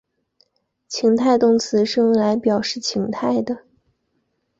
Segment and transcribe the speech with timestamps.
[0.87, 3.65] 情态动词是用来表示情态的。